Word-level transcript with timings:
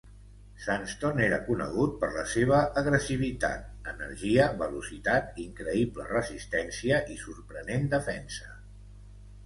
Sanston 0.61 1.19
era 1.25 1.37
conegut 1.49 1.93
per 2.03 2.09
la 2.15 2.23
seva 2.31 2.63
agressivitat, 2.83 3.69
energia, 3.93 4.49
velocitat, 4.65 5.31
increïble 5.47 6.11
resistència 6.17 7.07
i 7.17 7.23
sorprenent 7.29 7.91
defensa. 7.99 8.55